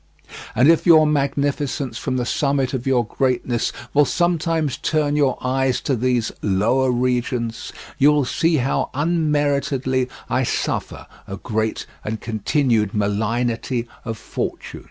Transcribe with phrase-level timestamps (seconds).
[0.55, 5.79] And if your Magnificence from the summit of your greatness will sometimes turn your eyes
[5.81, 12.95] to these lower regions, you will see how unmeritedly I suffer a great and continued
[12.95, 14.79] malignity of fortune.